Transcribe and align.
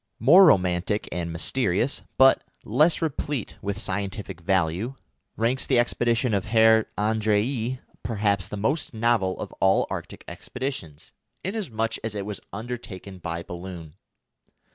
More 0.17 0.45
romantic 0.47 1.07
and 1.11 1.31
mysterious, 1.31 2.01
but 2.17 2.43
less 2.63 3.03
replete 3.03 3.53
with 3.61 3.77
scientific 3.77 4.41
value, 4.41 4.95
ranks 5.37 5.67
the 5.67 5.77
expedition 5.77 6.33
of 6.33 6.45
Herr 6.45 6.87
Andrée, 6.97 7.77
perhaps 8.01 8.47
the 8.47 8.57
most 8.57 8.95
novel 8.95 9.39
of 9.39 9.53
all 9.59 9.85
Arctic 9.91 10.25
expeditions, 10.27 11.11
inasmuch 11.43 11.97
as 12.03 12.15
it 12.15 12.25
was 12.25 12.41
undertaken 12.51 13.19
by 13.19 13.43
balloon. 13.43 13.93